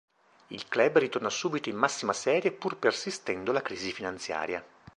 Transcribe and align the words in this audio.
Il 0.47 0.67
club 0.67 0.97
ritorna 0.97 1.29
subito 1.29 1.69
in 1.69 1.75
massima 1.77 2.11
serie 2.11 2.51
pur 2.51 2.77
persistendo 2.77 3.51
la 3.51 3.61
crisi 3.61 3.91
finanziaria. 3.91 4.65